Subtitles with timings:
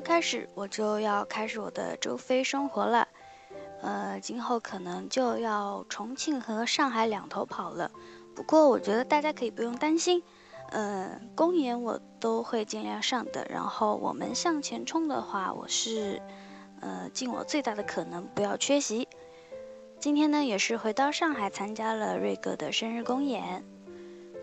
[0.00, 3.08] 开始，我就要开始我的周飞生活了。
[3.80, 7.90] 呃，今后可能就要重庆和上海两头跑了。
[8.34, 10.22] 不过我觉得大家可以不用担心，
[10.70, 13.46] 呃，公演我都会尽量上的。
[13.48, 16.20] 然后我们向前冲的话，我是
[16.80, 19.08] 呃尽我最大的可能不要缺席。
[20.00, 23.64] 今天呢，也是回到上海参加了瑞哥的生日公演。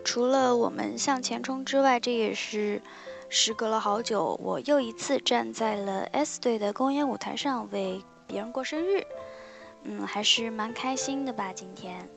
[0.04, 2.80] 除了我们向前冲之外，这也是。
[3.28, 9.04] 时隔了好久，我又一次站在了 S 队的公演舞台上为别人过生日，
[9.82, 12.08] 嗯，还是蛮开心的吧，今天。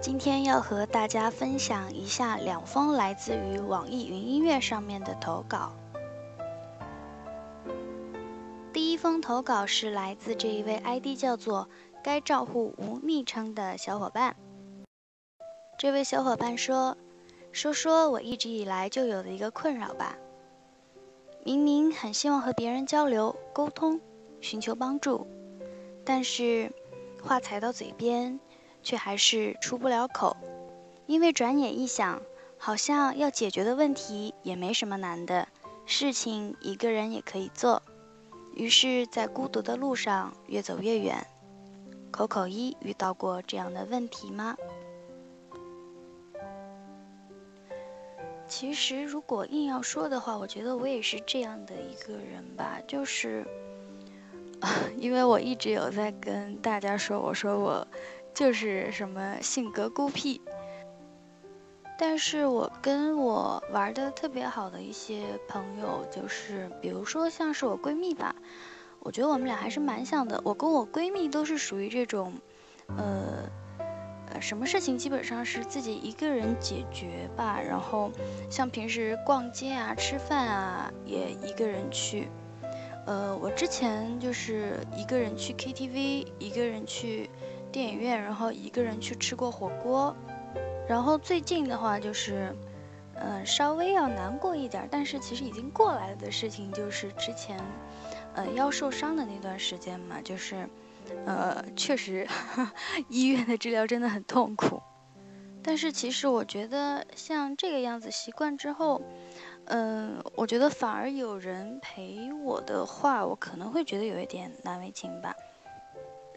[0.00, 5.72] 今天要和大家分享一下两封来自于网易云音乐上面的投稿。
[8.72, 11.68] 第一封投稿是来自这一位 ID 叫做
[12.02, 14.36] “该账户无昵称”的小伙伴。
[15.76, 16.96] 这位小伙伴说
[17.50, 20.16] ：“说说我一直以来就有的一个困扰吧。
[21.44, 24.00] 明明很希望和别人交流、沟通、
[24.40, 25.26] 寻求帮助，
[26.04, 26.70] 但是
[27.20, 28.38] 话才到嘴边。”
[28.82, 30.36] 却还是出不了口，
[31.06, 32.22] 因为转眼一想，
[32.56, 35.48] 好像要解决的问题也没什么难的，
[35.86, 37.82] 事情一个人也可以做。
[38.54, 41.26] 于是，在孤独的路上越走越远。
[42.10, 44.56] 口口一遇到过这样的问题吗？
[48.48, 53.46] 其实，如果硬要说的话，我觉得我也是这样的一个人吧，就是，
[54.96, 57.86] 因为我一直有在跟大家说，我说我。
[58.38, 60.40] 就是什么性格孤僻，
[61.98, 68.32] 但是我跟我玩的特别好的一些朋友，就是比如说像是我闺蜜吧，
[69.00, 70.40] 我觉得我们俩还是蛮像的。
[70.44, 72.32] 我跟我闺蜜都是属于这种，
[72.96, 73.50] 呃，
[74.30, 77.60] 呃，什么事情基本上是自己一个人解决吧。
[77.60, 78.08] 然后
[78.48, 82.28] 像平时逛街啊、吃饭啊，也一个人去。
[83.04, 87.28] 呃，我之前就是一个人去 KTV，一个人去。
[87.70, 90.14] 电影院，然后一个人去吃过火锅，
[90.88, 92.54] 然后最近的话就是，
[93.14, 97.58] 嗯，稍微要难过一点，但是其实已经过来了的事情，就是之前，
[98.34, 100.68] 呃，腰受伤的那段时间嘛，就是，
[101.26, 102.26] 呃，确实
[103.08, 104.80] 医院的治疗真的很痛苦，
[105.62, 109.02] 但是其实我觉得像这个样子习惯之后，
[109.66, 115.34] 嗯，我觉得反而有人陪我的话，我可能会觉得有一点难为情吧。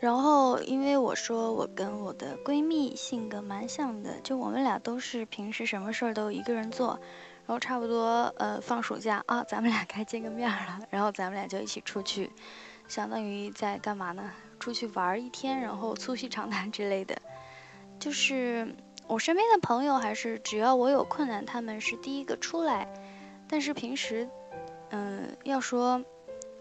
[0.01, 7.00] 然后，因为我说我跟我的闺蜜性格蛮像的，就我们俩都是平时什么事儿都一个人做，
[7.45, 12.31] 然后差不多呃放暑假啊，咱们俩该见个面了，然后咱们俩就一起出去，
[12.88, 14.31] 相当于在干嘛呢？
[14.59, 17.16] 出去玩儿一天，然后促膝长谈之类的。
[18.00, 18.75] 就是
[19.06, 22.91] 我身边的朋友，还是只要我有困难，他们是第一个出来。
[23.47, 24.28] 但是平时，
[24.90, 26.03] 嗯，要说。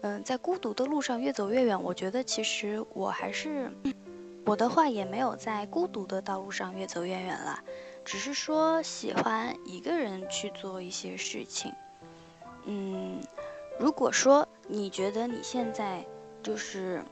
[0.01, 1.81] 嗯，在孤独的路上越走越远。
[1.81, 3.71] 我觉得其实我还是，
[4.45, 7.59] 我的话也没有在孤独的道路上越走越远了，
[8.03, 11.71] 只是说喜欢一个人去做一些事情。
[12.65, 13.19] 嗯，
[13.79, 16.05] 如果说你觉得你现在
[16.41, 17.03] 就是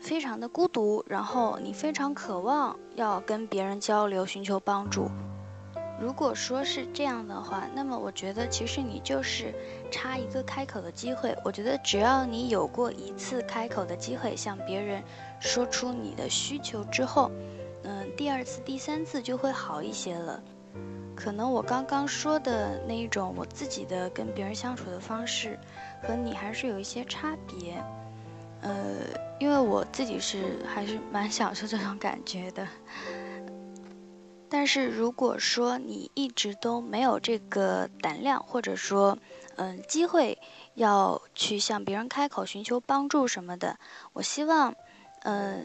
[0.00, 5.08] 非常的孤独，然后你非常渴望要跟别人交流、寻求帮助。
[6.02, 9.54] 如果说是这样的话，那么我觉得其实你就是
[9.88, 11.32] 差一个开口的机会。
[11.44, 15.00] 我觉得只要你有过一次开口的机会，向别人
[15.38, 17.30] 说出你的需求之后，
[17.84, 20.42] 嗯，第二次、第三次就会好一些了。
[21.14, 25.56] 可能我刚刚说的那一种我自己的跟别人相处的方式，
[26.02, 27.80] 和你还是有一些差别。
[28.62, 28.74] 呃，
[29.38, 32.66] 因为我自己是还是蛮享受这种感觉的。
[34.54, 39.16] 但是如果说你一直都没有这个胆量，或者说，
[39.56, 40.36] 嗯，机会
[40.74, 43.78] 要去向别人开口寻求帮助什么的，
[44.12, 44.74] 我希望，
[45.22, 45.62] 呃，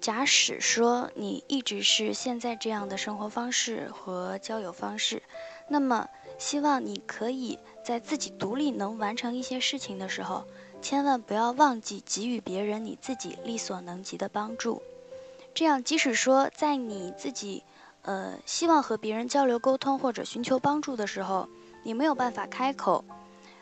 [0.00, 5.20] 假使说你一直是现在这样的生活方式和交友方式，
[5.66, 6.08] 那么
[6.38, 10.44] 希望你可以在自己独立能完成一些事情的时候，
[10.80, 14.80] 千万不要忘记给予别人你自己力所能及的帮助。
[15.54, 17.64] 这样，即使说在你自己，
[18.08, 21.46] 呃，希望和别人交流沟通或者寻求帮助的时候，
[21.82, 23.04] 你没有办法开口，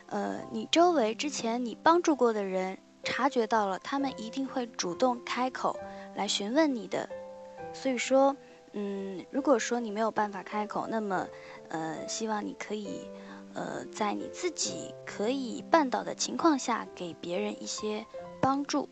[0.05, 5.77] 呃，你周围之前你帮助过的人察觉到了，他们一定会主动开口
[6.15, 7.09] 来询问你的。
[7.73, 8.37] 所以说，
[8.71, 11.27] 嗯，如果说你没有办法开口，那么，
[11.67, 13.01] 呃，希望你可以，
[13.53, 18.05] 呃，在你自己可以办到的情况下，给别人一些
[18.39, 18.87] 帮助。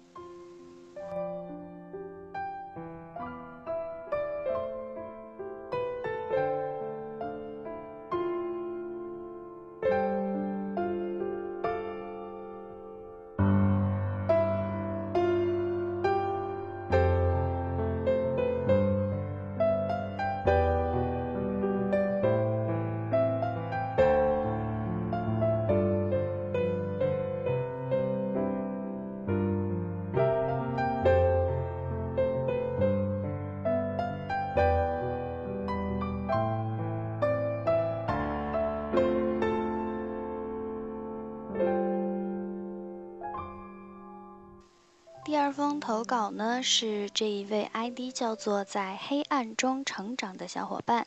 [45.85, 51.05] 投稿呢，是这一位 ID 叫做“在黑暗中成长”的小伙伴。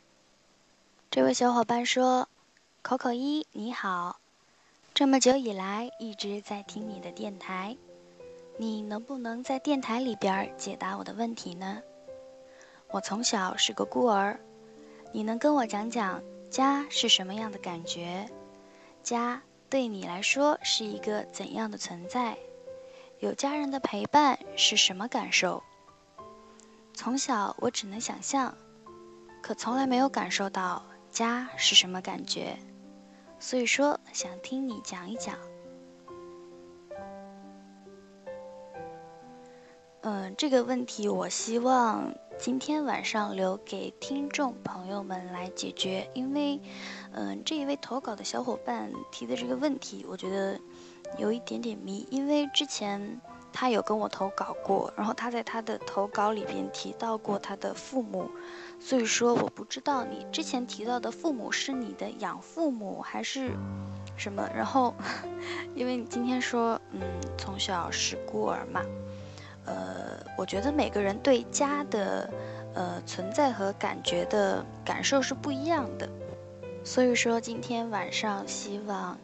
[1.11, 2.29] 这位小伙伴说
[2.81, 4.21] ：“口口一，你好，
[4.93, 7.75] 这么久以来一直在听你的电台，
[8.55, 11.81] 你能不能在电台里边解答我的问题呢？
[12.89, 14.39] 我从小是个孤儿，
[15.11, 18.29] 你能跟我讲讲家是什么样的感觉？
[19.03, 22.37] 家对你来说是一个怎样的存在？”
[23.19, 25.61] 有家人的陪伴是什么感受？
[26.93, 28.55] 从小我只能想象，
[29.41, 30.81] 可从来没有感受到
[31.11, 32.57] 家是什么感觉，
[33.37, 35.35] 所以说想听你讲一讲。
[39.99, 46.57] 嗯，这个问题我希望今天晚上留给听众朋友们来解决，因为，
[47.11, 50.57] 嗯，这一位投稿的小伙伴提的这个问题，我觉得。
[51.17, 53.19] 有一点点迷，因为之前
[53.51, 58.29] 他有跟我投稿过，然后他在他的投稿里边提到过他的父母，
[58.79, 63.51] 所以说我不知道你之前提到的父母是你的养父母还是
[64.15, 64.47] 什么。
[64.55, 64.93] 然后，
[65.75, 67.01] 因为你今天说，嗯，
[67.37, 68.81] 从小是孤儿嘛，
[69.65, 72.29] 呃，我觉得每个人对家的
[72.75, 76.07] 呃存在和感觉的感受是不一样的，
[76.89, 79.15] 所以说今天晚上希望。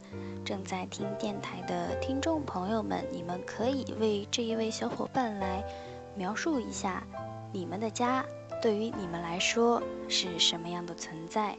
[0.45, 5.63] 正在听电台的听众朋友们，你们可以为这一位小伙伴来
[6.13, 7.03] 描述一下，
[7.51, 8.23] 你们的家
[8.61, 11.57] 对于你们来说是什么样的存在？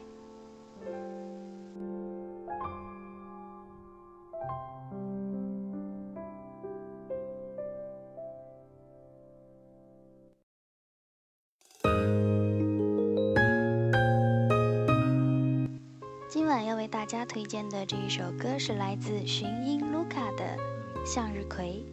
[17.37, 20.57] 推荐的这一首歌是来自寻音卢卡的
[21.05, 21.85] 《向日葵》。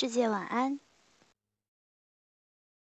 [0.00, 0.78] 世界晚安。